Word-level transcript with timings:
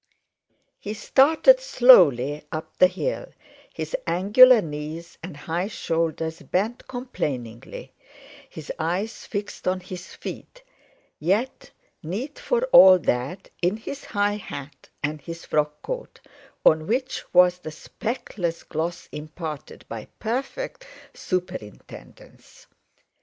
He 0.79 0.95
started 0.95 1.59
slowly 1.59 2.43
up 2.51 2.75
the 2.79 2.87
hill, 2.87 3.27
his 3.71 3.95
angular 4.07 4.59
knees 4.59 5.19
and 5.21 5.37
high 5.37 5.67
shoulders 5.67 6.41
bent 6.41 6.87
complainingly, 6.87 7.93
his 8.49 8.71
eyes 8.79 9.27
fixed 9.27 9.67
on 9.67 9.79
his 9.79 10.15
feet, 10.15 10.63
yet, 11.19 11.69
neat 12.01 12.39
for 12.39 12.63
all 12.71 12.97
that, 12.97 13.51
in 13.61 13.77
his 13.77 14.03
high 14.05 14.37
hat 14.37 14.89
and 15.03 15.21
his 15.21 15.45
frock 15.45 15.83
coat, 15.83 16.19
on 16.65 16.87
which 16.87 17.23
was 17.31 17.59
the 17.59 17.69
speckless 17.69 18.63
gloss 18.63 19.07
imparted 19.11 19.85
by 19.87 20.05
perfect 20.17 20.87
superintendence. 21.13 22.65